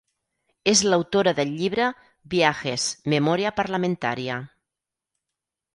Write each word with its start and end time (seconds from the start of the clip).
És 0.71 0.79
l'autora 0.91 1.33
del 1.41 1.51
llibre 1.59 1.91
"Viajes, 2.35 2.89
memoria 3.15 3.53
parlamentaria". 3.61 4.41